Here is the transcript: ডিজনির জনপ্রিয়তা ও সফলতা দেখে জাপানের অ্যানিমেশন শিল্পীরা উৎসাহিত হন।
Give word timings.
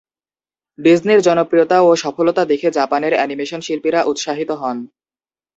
ডিজনির 0.79 1.19
জনপ্রিয়তা 1.21 1.77
ও 1.81 1.89
সফলতা 1.95 2.43
দেখে 2.45 2.67
জাপানের 2.71 3.13
অ্যানিমেশন 3.15 3.61
শিল্পীরা 3.61 3.99
উৎসাহিত 4.03 4.49
হন। 4.61 4.77